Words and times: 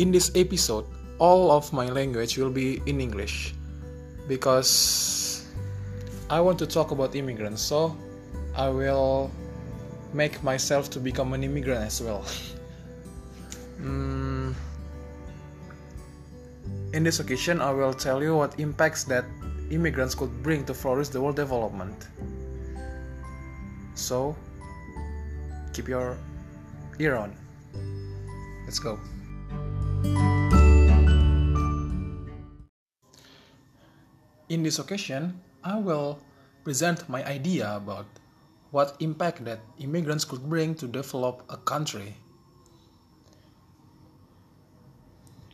in 0.00 0.10
this 0.10 0.32
episode, 0.34 0.86
all 1.18 1.52
of 1.52 1.70
my 1.74 1.84
language 1.84 2.38
will 2.38 2.48
be 2.48 2.80
in 2.86 3.02
English 3.02 3.52
because 4.26 5.44
I 6.30 6.40
want 6.40 6.58
to 6.60 6.66
talk 6.66 6.90
about 6.90 7.14
immigrants. 7.14 7.60
So 7.60 7.94
I 8.56 8.70
will 8.70 9.30
make 10.14 10.42
myself 10.42 10.88
to 10.96 10.98
become 10.98 11.34
an 11.34 11.44
immigrant 11.44 11.84
as 11.84 12.00
well. 12.00 12.24
mm, 13.82 14.54
in 16.94 17.04
this 17.04 17.20
occasion, 17.20 17.60
I 17.60 17.70
will 17.70 17.92
tell 17.92 18.22
you 18.22 18.34
what 18.34 18.58
impacts 18.58 19.04
that 19.04 19.26
immigrants 19.70 20.14
could 20.14 20.32
bring 20.42 20.64
to 20.64 20.72
flourish 20.72 21.08
the 21.08 21.20
world 21.20 21.36
development. 21.36 22.08
So, 23.94 24.34
keep 25.74 25.88
your 25.88 26.16
ear 26.98 27.16
on. 27.16 27.36
Let's 28.64 28.78
go. 28.78 28.98
In 34.50 34.62
this 34.64 34.78
occasion, 34.80 35.40
I 35.62 35.78
will 35.78 36.18
present 36.64 37.08
my 37.08 37.24
idea 37.24 37.70
about 37.76 38.06
what 38.72 38.96
impact 38.98 39.44
that 39.44 39.60
immigrants 39.78 40.24
could 40.24 40.42
bring 40.42 40.74
to 40.82 40.88
develop 40.88 41.44
a 41.48 41.56
country. 41.56 42.16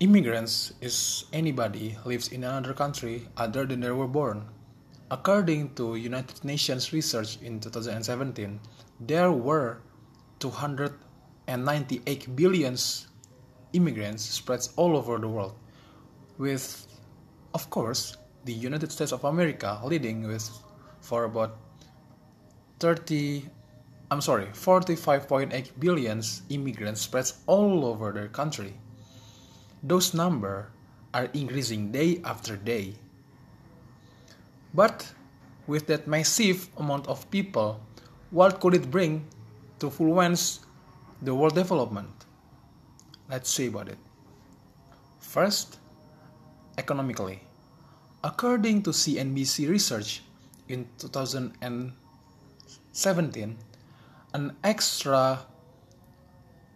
Immigrants 0.00 0.72
is 0.80 1.26
anybody 1.34 1.98
lives 2.06 2.28
in 2.28 2.44
another 2.44 2.72
country 2.72 3.28
other 3.36 3.66
than 3.66 3.80
they 3.80 3.90
were 3.90 4.08
born. 4.08 4.48
According 5.10 5.74
to 5.74 5.96
United 5.96 6.42
Nations 6.42 6.94
research 6.94 7.36
in 7.42 7.60
2017, 7.60 8.58
there 9.00 9.30
were 9.30 9.82
298 10.38 12.34
billion 12.34 12.76
immigrants 13.74 14.24
spread 14.24 14.66
all 14.76 14.96
over 14.96 15.18
the 15.18 15.28
world, 15.28 15.52
with, 16.38 16.86
of 17.52 17.68
course, 17.68 18.16
the 18.46 18.52
United 18.52 18.90
States 18.90 19.12
of 19.12 19.24
America 19.24 19.78
leading 19.84 20.26
with 20.26 20.48
for 21.00 21.24
about 21.24 21.58
30 22.78 23.44
I'm 24.08 24.20
sorry, 24.20 24.46
45.8 24.46 25.50
billion 25.80 26.22
immigrants 26.48 27.00
spread 27.00 27.26
all 27.46 27.84
over 27.84 28.12
their 28.12 28.28
country. 28.28 28.72
Those 29.82 30.14
numbers 30.14 30.66
are 31.12 31.28
increasing 31.34 31.90
day 31.90 32.20
after 32.24 32.56
day. 32.56 32.94
But 34.72 35.12
with 35.66 35.88
that 35.88 36.06
massive 36.06 36.68
amount 36.76 37.08
of 37.08 37.28
people, 37.32 37.80
what 38.30 38.60
could 38.60 38.74
it 38.74 38.90
bring 38.92 39.26
to 39.80 39.86
influence 39.86 40.60
the 41.20 41.34
world 41.34 41.56
development? 41.56 42.26
Let's 43.28 43.50
see 43.50 43.66
about 43.66 43.88
it. 43.88 43.98
First, 45.18 45.78
economically. 46.78 47.45
According 48.26 48.82
to 48.82 48.90
CNBC 48.90 49.70
research 49.70 50.26
in 50.66 50.90
2017, 50.98 51.94
an 54.34 54.50
extra 54.64 55.46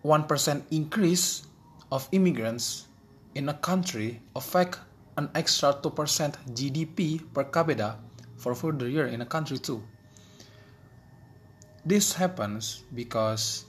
1% 0.07 0.63
increase 0.71 1.43
of 1.91 2.07
immigrants 2.13 2.87
in 3.35 3.49
a 3.49 3.55
country 3.55 4.23
affect 4.37 4.79
an 5.17 5.29
extra 5.35 5.75
2% 5.75 5.91
GDP 6.55 7.19
per 7.35 7.43
capita 7.51 7.99
for 8.37 8.55
further 8.55 8.87
year 8.87 9.09
in 9.09 9.21
a 9.21 9.27
country 9.27 9.59
too. 9.59 9.83
This 11.85 12.13
happens 12.13 12.85
because 12.95 13.65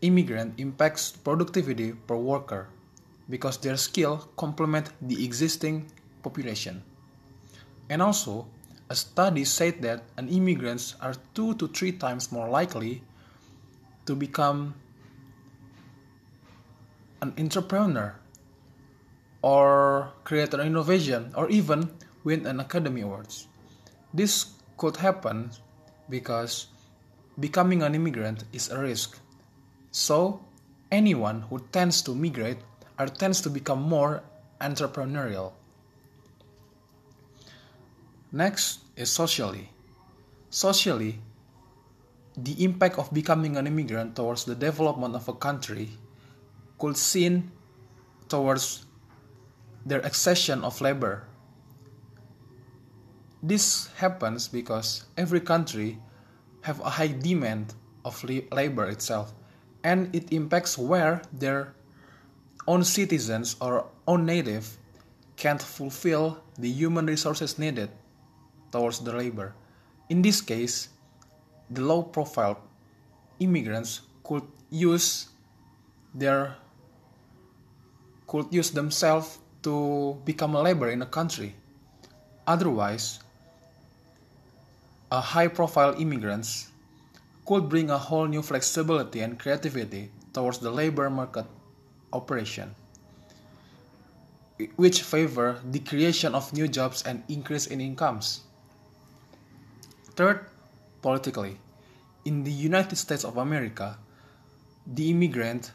immigrant 0.00 0.58
impacts 0.58 1.12
productivity 1.12 1.92
per 1.92 2.16
worker 2.16 2.66
because 3.30 3.58
their 3.58 3.76
skill 3.76 4.26
complement 4.34 4.90
the 5.06 5.24
existing 5.24 5.86
population. 6.24 6.82
And 7.92 8.00
also, 8.00 8.48
a 8.88 8.96
study 8.96 9.44
said 9.44 9.84
that 9.84 10.08
an 10.16 10.32
immigrants 10.32 10.96
are 11.04 11.12
two 11.36 11.52
to 11.60 11.68
three 11.68 11.92
times 11.92 12.32
more 12.32 12.48
likely 12.48 13.04
to 14.08 14.16
become 14.16 14.72
an 17.20 17.36
entrepreneur 17.36 18.16
or 19.42 20.08
create 20.24 20.54
an 20.54 20.64
innovation 20.64 21.36
or 21.36 21.50
even 21.52 21.92
win 22.24 22.46
an 22.46 22.60
Academy 22.64 23.02
Awards. 23.02 23.46
This 24.14 24.56
could 24.78 24.96
happen 24.96 25.52
because 26.08 26.72
becoming 27.38 27.82
an 27.82 27.94
immigrant 27.94 28.44
is 28.54 28.70
a 28.72 28.80
risk. 28.80 29.20
So, 29.90 30.40
anyone 30.90 31.44
who 31.52 31.60
tends 31.76 32.00
to 32.08 32.14
migrate 32.14 32.64
or 32.98 33.12
tends 33.12 33.42
to 33.42 33.50
become 33.50 33.82
more 33.84 34.24
entrepreneurial. 34.62 35.52
Next 38.32 38.80
is 38.96 39.12
socially. 39.12 39.68
Socially, 40.48 41.20
the 42.34 42.64
impact 42.64 42.98
of 42.98 43.12
becoming 43.12 43.58
an 43.58 43.66
immigrant 43.66 44.16
towards 44.16 44.44
the 44.44 44.54
development 44.54 45.14
of 45.14 45.28
a 45.28 45.34
country 45.34 45.90
could 46.78 46.96
seen 46.96 47.52
towards 48.30 48.86
their 49.84 50.00
accession 50.00 50.64
of 50.64 50.80
labor. 50.80 51.28
This 53.42 53.88
happens 53.96 54.48
because 54.48 55.04
every 55.18 55.40
country 55.40 55.98
have 56.62 56.80
a 56.80 56.88
high 56.88 57.12
demand 57.12 57.74
of 58.02 58.24
labor 58.24 58.86
itself 58.86 59.34
and 59.84 60.08
it 60.14 60.32
impacts 60.32 60.78
where 60.78 61.20
their 61.34 61.74
own 62.66 62.82
citizens 62.82 63.56
or 63.60 63.88
own 64.06 64.24
native 64.24 64.78
can't 65.36 65.60
fulfill 65.60 66.42
the 66.56 66.70
human 66.70 67.04
resources 67.04 67.58
needed 67.58 67.90
towards 68.72 68.98
the 69.00 69.12
labor. 69.12 69.54
In 70.08 70.22
this 70.22 70.40
case, 70.40 70.88
the 71.70 71.82
low 71.82 72.02
profile 72.02 72.58
immigrants 73.38 74.00
could 74.24 74.42
use 74.70 75.28
their 76.14 76.56
could 78.26 78.48
use 78.50 78.70
themselves 78.70 79.38
to 79.62 80.16
become 80.24 80.56
a 80.56 80.62
labor 80.62 80.88
in 80.88 81.02
a 81.02 81.06
country. 81.06 81.54
Otherwise, 82.46 83.20
a 85.12 85.20
high 85.20 85.48
profile 85.48 85.94
immigrants 86.00 86.72
could 87.44 87.68
bring 87.68 87.90
a 87.90 87.98
whole 87.98 88.26
new 88.26 88.40
flexibility 88.40 89.20
and 89.20 89.38
creativity 89.38 90.10
towards 90.32 90.58
the 90.58 90.70
labor 90.70 91.10
market 91.10 91.44
operation, 92.12 92.74
which 94.76 95.02
favor 95.02 95.60
the 95.70 95.80
creation 95.80 96.34
of 96.34 96.52
new 96.52 96.66
jobs 96.66 97.02
and 97.02 97.22
increase 97.28 97.66
in 97.66 97.80
incomes. 97.80 98.40
Third, 100.14 100.46
politically, 101.00 101.58
in 102.24 102.44
the 102.44 102.52
United 102.52 102.96
States 102.96 103.24
of 103.24 103.36
America, 103.36 103.98
the 104.86 105.10
immigrant 105.10 105.72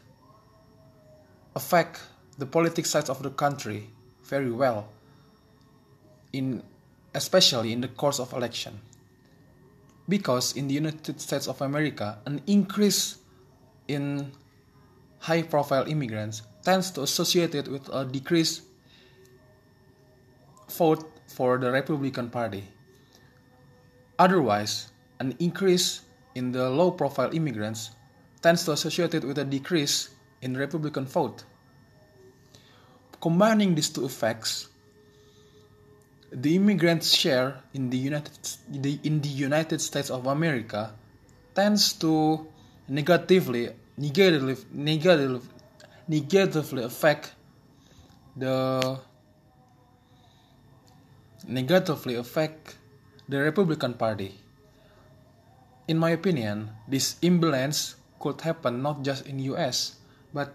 affect 1.54 2.00
the 2.38 2.46
politics 2.46 2.90
side 2.90 3.10
of 3.10 3.22
the 3.22 3.30
country 3.30 3.90
very 4.24 4.50
well 4.50 4.88
in 6.32 6.62
especially 7.14 7.72
in 7.72 7.80
the 7.80 7.88
course 7.88 8.20
of 8.20 8.32
election 8.32 8.78
because 10.08 10.54
in 10.54 10.68
the 10.68 10.74
United 10.74 11.20
States 11.20 11.48
of 11.48 11.60
America 11.60 12.18
an 12.26 12.40
increase 12.46 13.18
in 13.88 14.30
high 15.18 15.42
profile 15.42 15.88
immigrants 15.88 16.42
tends 16.62 16.90
to 16.92 17.02
associate 17.02 17.54
it 17.54 17.66
with 17.66 17.88
a 17.88 18.04
decrease 18.04 18.62
vote 20.70 21.10
for 21.26 21.58
the 21.58 21.70
Republican 21.70 22.30
Party. 22.30 22.64
Otherwise, 24.18 24.90
an 25.20 25.34
increase 25.38 26.02
in 26.34 26.52
the 26.52 26.68
low 26.70 26.90
profile 26.90 27.34
immigrants 27.34 27.90
tends 28.42 28.64
to 28.64 28.72
associate 28.72 29.14
it 29.14 29.24
with 29.24 29.38
a 29.38 29.44
decrease 29.44 30.10
in 30.42 30.56
Republican 30.56 31.06
vote. 31.06 31.44
Combining 33.20 33.74
these 33.74 33.90
two 33.90 34.04
effects, 34.04 34.68
the 36.30 36.54
immigrants' 36.56 37.12
share 37.12 37.62
in 37.74 37.90
the 37.90 37.96
United 37.96 38.38
in 39.02 39.20
the 39.20 39.28
United 39.28 39.80
States 39.80 40.10
of 40.10 40.26
America 40.26 40.92
tends 41.54 41.92
to 41.94 42.46
negatively 42.88 43.70
negatively 43.96 44.56
negatively 44.72 45.40
negatively 46.06 46.82
affect 46.84 47.34
the 48.36 49.00
negatively 51.46 52.14
affect 52.14 52.77
the 53.28 53.38
Republican 53.38 53.94
Party. 53.94 54.34
In 55.86 55.98
my 55.98 56.10
opinion, 56.10 56.70
this 56.88 57.16
imbalance 57.20 57.96
could 58.18 58.40
happen 58.40 58.82
not 58.82 59.02
just 59.02 59.26
in 59.26 59.38
US 59.54 59.96
but 60.32 60.52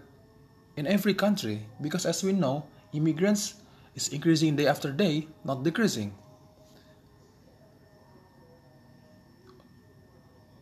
in 0.76 0.86
every 0.86 1.14
country 1.14 1.66
because 1.80 2.04
as 2.06 2.22
we 2.22 2.32
know, 2.32 2.66
immigrants 2.92 3.54
is 3.94 4.08
increasing 4.08 4.56
day 4.56 4.66
after 4.66 4.90
day, 4.90 5.26
not 5.44 5.62
decreasing. 5.62 6.12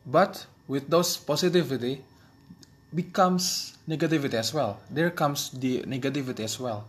But 0.05 0.47
with 0.69 0.91
those 0.91 1.17
positivity, 1.17 2.05
becomes 2.95 3.77
negativity 3.89 4.35
as 4.35 4.53
well. 4.53 4.81
There 4.91 5.11
comes 5.11 5.51
the 5.51 5.83
negativity 5.83 6.41
as 6.41 6.61
well. 6.61 6.85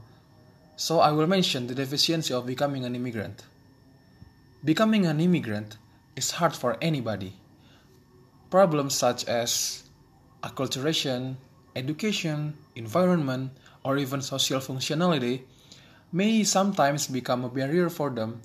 So 0.76 1.00
I 1.00 1.12
will 1.12 1.28
mention 1.28 1.68
the 1.68 1.76
deficiency 1.76 2.34
of 2.34 2.46
becoming 2.46 2.84
an 2.84 2.96
immigrant. 2.96 3.44
Becoming 4.64 5.06
an 5.06 5.20
immigrant 5.20 5.76
is 6.16 6.40
hard 6.40 6.56
for 6.56 6.78
anybody. 6.82 7.36
Problems 8.50 8.96
such 8.96 9.26
as 9.26 9.84
acculturation, 10.42 11.36
education, 11.76 12.56
environment, 12.76 13.52
or 13.84 13.98
even 13.98 14.22
social 14.22 14.62
functionality 14.62 15.44
may 16.14 16.46
sometimes 16.46 17.08
become 17.08 17.44
a 17.44 17.50
barrier 17.50 17.90
for 17.90 18.10
them 18.10 18.40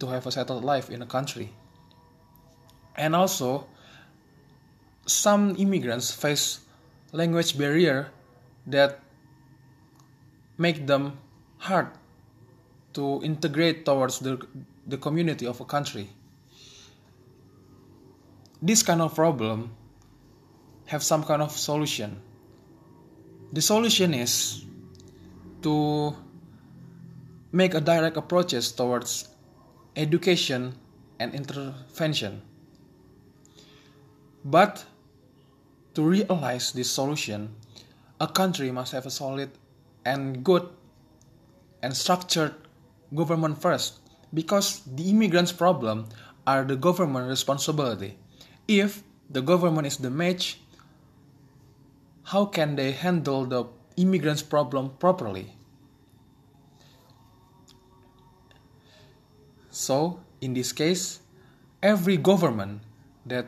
to 0.00 0.08
have 0.08 0.26
a 0.26 0.32
settled 0.32 0.64
life 0.64 0.90
in 0.90 1.02
a 1.02 1.06
country. 1.06 1.52
And 2.96 3.14
also, 3.14 3.68
some 5.06 5.54
immigrants 5.54 6.10
face 6.10 6.60
language 7.12 7.56
barrier 7.56 8.10
that 8.66 8.98
make 10.58 10.86
them 10.86 11.18
hard 11.58 11.88
to 12.94 13.20
integrate 13.22 13.84
towards 13.84 14.18
the, 14.18 14.40
the 14.86 14.96
community 14.96 15.46
of 15.46 15.60
a 15.60 15.64
country. 15.64 16.10
This 18.62 18.82
kind 18.82 19.00
of 19.00 19.14
problem 19.14 19.70
have 20.86 21.02
some 21.02 21.24
kind 21.24 21.42
of 21.42 21.52
solution. 21.52 22.20
The 23.52 23.62
solution 23.62 24.14
is 24.14 24.64
to 25.62 26.14
make 27.52 27.74
a 27.74 27.80
direct 27.80 28.16
approaches 28.16 28.72
towards 28.72 29.28
education 29.96 30.74
and 31.18 31.34
intervention. 31.34 32.42
But 34.44 34.84
to 35.94 36.02
realize 36.02 36.72
this 36.72 36.90
solution, 36.90 37.54
a 38.20 38.28
country 38.28 38.70
must 38.70 38.92
have 38.92 39.06
a 39.06 39.10
solid 39.10 39.50
and 40.04 40.44
good 40.44 40.68
and 41.82 41.96
structured 41.96 42.54
government 43.14 43.60
first 43.60 44.00
because 44.32 44.82
the 44.86 45.10
immigrants 45.10 45.52
problem 45.52 46.06
are 46.46 46.64
the 46.64 46.76
government 46.76 47.28
responsibility. 47.28 48.18
If 48.68 49.02
the 49.28 49.42
government 49.42 49.86
is 49.86 49.96
the 49.98 50.10
match, 50.10 50.60
how 52.24 52.46
can 52.46 52.76
they 52.76 52.92
handle 52.92 53.44
the 53.44 53.64
immigrants 53.96 54.42
problem 54.42 54.90
properly? 54.98 55.54
So, 59.70 60.20
in 60.40 60.54
this 60.54 60.72
case, 60.72 61.20
every 61.82 62.16
government 62.16 62.82
that 63.26 63.46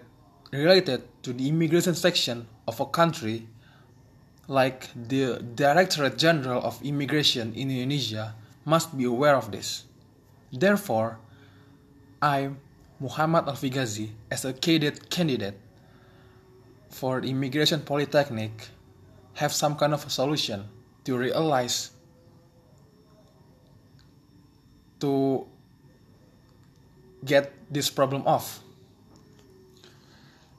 related 0.53 1.03
to 1.23 1.33
the 1.33 1.49
immigration 1.49 1.95
section 1.95 2.47
of 2.67 2.81
a 2.81 2.87
country, 2.87 3.47
like 4.49 4.89
the 4.95 5.43
Directorate 5.55 6.19
General 6.19 6.63
of 6.63 6.83
Immigration 6.83 7.55
in 7.55 7.71
Indonesia, 7.71 8.35
must 8.65 8.97
be 8.97 9.05
aware 9.05 9.37
of 9.37 9.51
this. 9.51 9.85
Therefore, 10.53 11.19
I, 12.21 12.51
Muhammad 13.01 13.47
Alfigazi, 13.47 14.11
as 14.31 14.45
a 14.45 14.53
cadet 14.53 15.09
candidate 15.09 15.59
for 16.91 17.21
Immigration 17.21 17.81
Polytechnic, 17.81 18.69
have 19.35 19.53
some 19.53 19.77
kind 19.77 19.95
of 19.95 20.05
a 20.07 20.11
solution 20.11 20.69
to 21.05 21.17
realize 21.17 21.91
to 25.01 25.47
get 27.25 27.53
this 27.73 27.89
problem 27.89 28.23
off. 28.27 28.61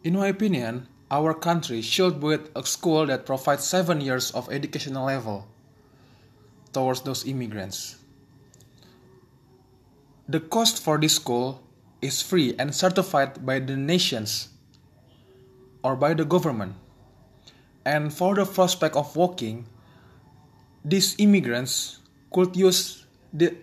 In 0.03 0.15
my 0.15 0.27
opinion, 0.27 0.87
our 1.11 1.33
country 1.33 1.81
should 1.81 2.19
build 2.19 2.49
a 2.55 2.65
school 2.65 3.05
that 3.05 3.25
provides 3.25 3.63
seven 3.63 4.01
years 4.01 4.31
of 4.31 4.51
educational 4.51 5.05
level 5.05 5.47
towards 6.73 7.01
those 7.01 7.25
immigrants. 7.25 8.02
The 10.27 10.39
cost 10.39 10.81
for 10.81 10.97
this 10.97 11.15
school 11.15 11.61
is 12.01 12.21
free 12.21 12.55
and 12.57 12.73
certified 12.73 13.45
by 13.45 13.59
the 13.59 13.75
nations 13.75 14.49
or 15.83 15.95
by 15.95 16.13
the 16.13 16.23
government. 16.23 16.75
And 17.85 18.13
for 18.13 18.35
the 18.35 18.45
prospect 18.45 18.95
of 18.95 19.15
working, 19.15 19.67
these 20.85 21.15
immigrants 21.17 21.99
could 22.31 22.55
use 22.55 23.05
the, 23.33 23.55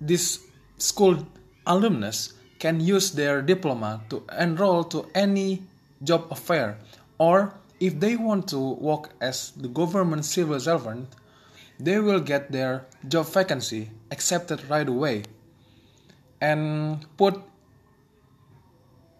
this 0.00 0.40
school 0.78 1.26
alumnus 1.66 2.34
can 2.58 2.80
use 2.80 3.12
their 3.12 3.42
diploma 3.42 4.02
to 4.08 4.22
enroll 4.38 4.84
to 4.84 5.06
any 5.14 5.62
job 6.02 6.26
affair 6.30 6.78
or 7.18 7.54
if 7.80 7.98
they 8.00 8.16
want 8.16 8.48
to 8.48 8.58
work 8.58 9.10
as 9.20 9.52
the 9.56 9.68
government 9.68 10.24
civil 10.24 10.58
servant 10.60 11.08
they 11.78 11.98
will 11.98 12.20
get 12.20 12.52
their 12.52 12.86
job 13.08 13.26
vacancy 13.26 13.90
accepted 14.10 14.60
right 14.70 14.88
away 14.88 15.22
and 16.40 17.04
put 17.16 17.40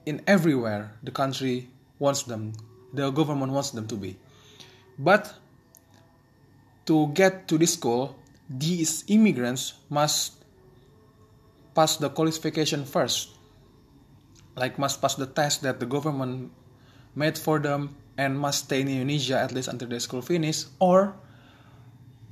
in 0.04 0.22
everywhere 0.26 0.92
the 1.02 1.10
country 1.10 1.68
wants 1.98 2.22
them 2.24 2.52
the 2.92 3.10
government 3.10 3.52
wants 3.52 3.70
them 3.70 3.86
to 3.88 3.96
be. 3.96 4.16
But 4.98 5.34
to 6.86 7.08
get 7.08 7.48
to 7.48 7.58
this 7.58 7.76
goal 7.76 8.16
these 8.48 9.04
immigrants 9.08 9.74
must 9.90 10.44
pass 11.74 11.96
the 11.96 12.08
qualification 12.08 12.84
first. 12.84 13.30
Like 14.54 14.78
must 14.78 15.02
pass 15.02 15.14
the 15.14 15.26
test 15.26 15.62
that 15.62 15.80
the 15.80 15.86
government 15.86 16.52
made 17.14 17.36
for 17.36 17.58
them 17.58 17.96
and 18.16 18.38
must 18.38 18.64
stay 18.64 18.80
in 18.80 18.88
Indonesia 18.88 19.38
at 19.38 19.52
least 19.52 19.68
until 19.68 19.88
their 19.88 20.00
school 20.00 20.22
finish 20.22 20.64
or 20.78 21.14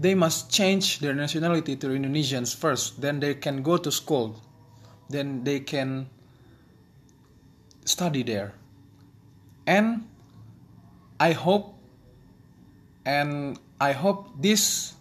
they 0.01 0.15
must 0.15 0.51
change 0.51 0.99
their 1.01 1.15
nationality 1.15 1.77
to 1.77 1.89
Indonesians 1.89 2.55
first 2.55 3.01
then 3.01 3.21
they 3.21 3.35
can 3.35 3.63
go 3.63 3.77
to 3.77 3.93
school 3.93 4.41
then 5.09 5.45
they 5.45 5.61
can 5.61 6.09
study 7.85 8.23
there. 8.23 8.55
And 9.67 10.07
I 11.21 11.33
hope 11.33 11.75
and 13.05 13.59
I 13.81 13.93
hope 13.93 14.41
this 14.41 14.95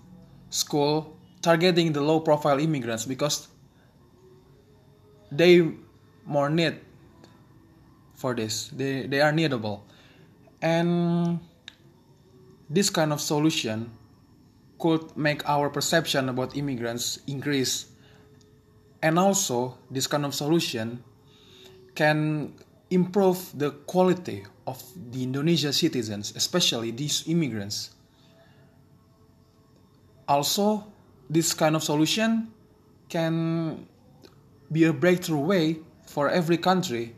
school 0.50 1.18
targeting 1.42 1.94
the 1.94 2.02
low 2.02 2.20
profile 2.20 2.60
immigrants 2.60 3.06
because 3.06 3.48
they 5.32 5.72
more 6.26 6.50
need 6.50 6.80
for 8.16 8.34
this. 8.34 8.70
They 8.70 9.08
they 9.08 9.22
are 9.22 9.32
needable. 9.32 9.82
And 10.62 11.40
this 12.70 12.90
kind 12.90 13.12
of 13.12 13.20
solution 13.20 13.92
could 14.80 15.16
make 15.16 15.48
our 15.48 15.70
perception 15.70 16.30
about 16.30 16.56
immigrants 16.56 17.20
increase 17.28 17.93
and 19.04 19.20
also 19.20 19.78
this 19.92 20.08
kind 20.08 20.26
of 20.26 20.34
solution 20.34 21.04
can 21.94 22.56
improve 22.90 23.38
the 23.54 23.70
quality 23.84 24.48
of 24.66 24.82
the 25.12 25.22
Indonesia 25.22 25.74
citizens 25.76 26.32
especially 26.36 26.90
these 26.90 27.28
immigrants. 27.28 27.92
Also 30.26 30.88
this 31.30 31.54
kind 31.54 31.76
of 31.76 31.84
solution 31.84 32.48
can 33.10 33.86
be 34.72 34.86
a 34.86 34.94
breakthrough 34.94 35.44
way 35.44 35.78
for 36.08 36.30
every 36.30 36.58
country 36.58 37.14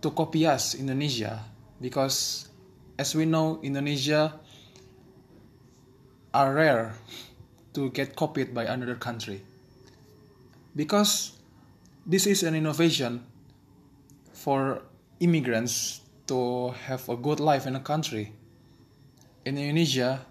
to 0.00 0.10
copy 0.12 0.46
us 0.46 0.74
Indonesia. 0.74 1.42
Because 1.80 2.48
as 2.96 3.14
we 3.14 3.26
know 3.26 3.58
Indonesia 3.62 4.38
are 6.32 6.54
rare 6.54 6.94
to 7.74 7.90
get 7.90 8.14
copied 8.14 8.54
by 8.54 8.64
another 8.64 8.94
country 8.94 9.42
because 10.78 11.34
this 12.06 12.30
is 12.30 12.46
an 12.46 12.54
innovation 12.54 13.26
for 14.30 14.86
immigrants 15.18 16.06
to 16.30 16.70
have 16.86 17.02
a 17.10 17.18
good 17.18 17.42
life 17.42 17.66
in 17.66 17.74
a 17.74 17.82
country 17.82 18.30
Indonesia 19.42 20.22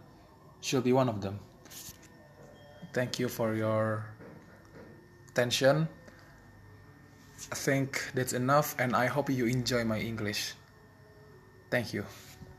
should 0.64 0.88
be 0.88 0.96
one 0.96 1.12
of 1.12 1.20
them 1.20 1.44
thank 2.98 3.20
you 3.20 3.30
for 3.30 3.54
your 3.54 4.10
attention. 5.30 5.88
I 7.52 7.56
think 7.56 8.02
that's 8.16 8.34
enough, 8.34 8.74
and 8.80 8.96
I 8.96 9.06
hope 9.06 9.30
you 9.30 9.46
enjoy 9.46 9.84
my 9.84 10.00
English. 10.00 10.58
Thank 11.70 11.94
you. 11.94 12.04